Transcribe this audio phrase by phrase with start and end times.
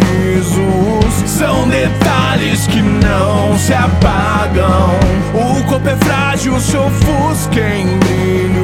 [0.00, 4.90] sorrisos são detalhes que não se apagam.
[5.34, 8.59] O corpo é frágil, se ofusca é em brilho.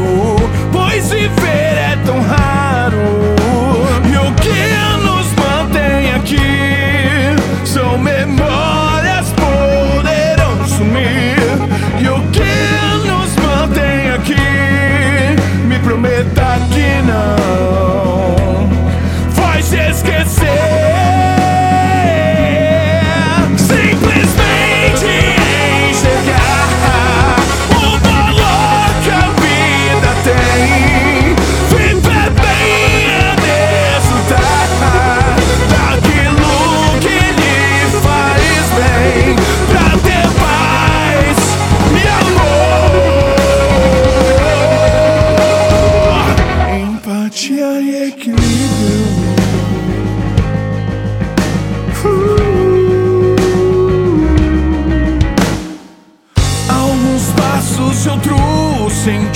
[57.96, 59.35] seu truque.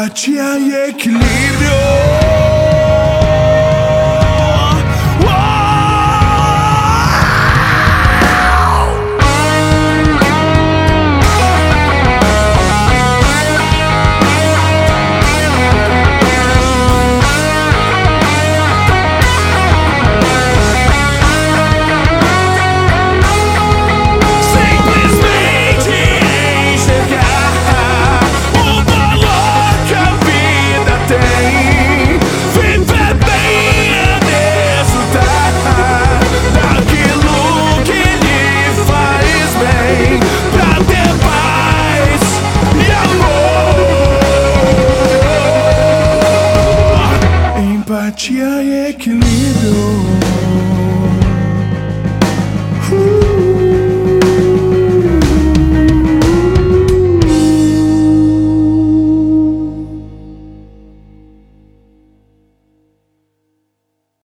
[0.00, 1.89] empatia e equilíbrio.
[48.22, 49.29] Tia é que.